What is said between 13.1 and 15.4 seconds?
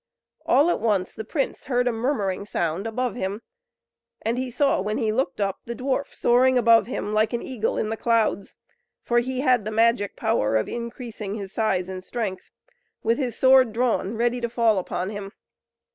his sword drawn, ready to fall upon him.